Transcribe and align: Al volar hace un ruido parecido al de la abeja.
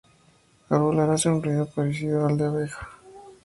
Al 0.69 0.79
volar 0.79 1.11
hace 1.11 1.29
un 1.29 1.43
ruido 1.43 1.67
parecido 1.67 2.25
al 2.25 2.35
de 2.35 2.43
la 2.45 2.49
abeja. 2.49 2.89